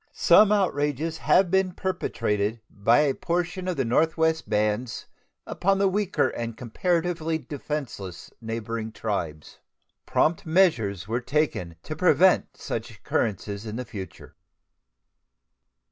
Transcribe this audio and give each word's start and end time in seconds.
Some 0.13 0.51
outrages 0.51 1.19
have 1.19 1.51
been 1.51 1.73
perpetrated 1.73 2.59
by 2.71 3.01
a 3.01 3.13
portion 3.13 3.67
of 3.67 3.77
the 3.77 3.85
northwestern 3.85 4.49
bands 4.49 5.05
upon 5.45 5.77
the 5.77 5.87
weaker 5.87 6.29
and 6.29 6.57
comparatively 6.57 7.37
defenseless 7.37 8.31
neighboring 8.41 8.93
tribes. 8.93 9.59
Prompt 10.07 10.43
measures 10.43 11.07
were 11.07 11.21
taken 11.21 11.75
to 11.83 11.95
prevent 11.95 12.57
such 12.57 12.89
occurrences 12.89 13.67
in 13.67 13.83
future. 13.83 14.35